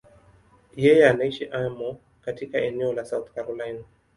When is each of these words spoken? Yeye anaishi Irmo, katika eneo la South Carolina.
Yeye 0.75 1.09
anaishi 1.09 1.43
Irmo, 1.45 1.97
katika 2.21 2.57
eneo 2.57 2.93
la 2.93 3.05
South 3.05 3.31
Carolina. 3.33 3.83